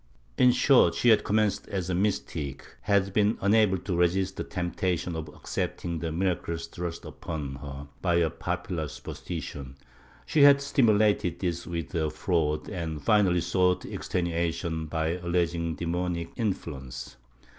In 0.35 0.51
short, 0.51 0.95
she 0.95 1.09
had 1.09 1.23
commenced 1.23 1.67
as 1.67 1.87
a 1.87 1.93
mystic, 1.93 2.65
had 2.81 3.13
been 3.13 3.35
Chap. 3.37 3.41
V] 3.43 3.45
IMPOSTORS 3.45 3.45
83 3.45 3.45
unable 3.45 3.77
to 3.77 3.95
resist 3.95 4.35
the 4.35 4.43
temptation 4.43 5.15
of 5.15 5.27
accepting 5.27 5.99
the 5.99 6.11
miracles 6.11 6.65
thrust 6.65 7.05
upon 7.05 7.57
her 7.57 7.87
by 8.01 8.27
popular 8.29 8.87
superstition, 8.87 9.75
she 10.25 10.41
had 10.41 10.59
stimulated 10.59 11.37
this 11.37 11.67
with 11.67 11.91
her 11.91 12.09
frauds, 12.09 12.67
and 12.69 13.03
finally 13.03 13.41
sought 13.41 13.85
extenuation 13.85 14.87
by 14.87 15.17
alleging 15.19 15.75
demonic 15.75 16.33
influ 16.33 16.77
ence. 16.81 17.17